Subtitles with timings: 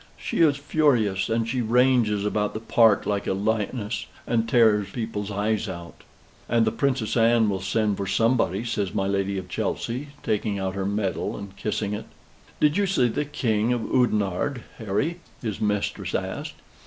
[0.17, 5.29] She is furious, and she ranges about the park like a lioness, and tears people's
[5.29, 6.01] eyes out."
[6.49, 10.73] "And the Princess Anne will send for somebody," says my Lady of Chelsey, taking out
[10.73, 12.05] her medal and kissing it.
[12.59, 16.55] "Did you see the King at Oudenarde, Harry?" his mistress asked.